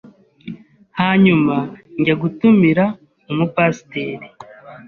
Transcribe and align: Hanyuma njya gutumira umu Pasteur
Hanyuma 0.99 1.55
njya 1.99 2.15
gutumira 2.21 2.85
umu 3.29 3.45
Pasteur 3.55 4.19